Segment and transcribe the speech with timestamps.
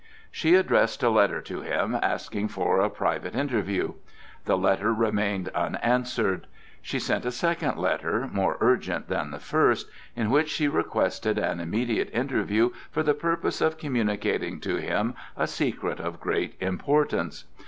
[0.31, 3.93] She addressed a letter to him asking for a private interview.
[4.45, 6.47] The letter remained unanswered.
[6.81, 11.59] She sent a second letter, more urgent than the first, in which she requested an
[11.59, 17.43] immediate interview for the purpose of communicating to him a secret of great importance.